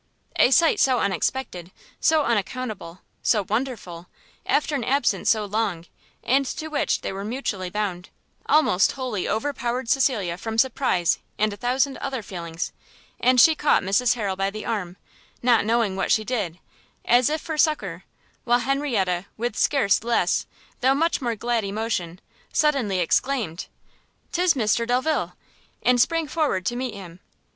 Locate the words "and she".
13.19-13.53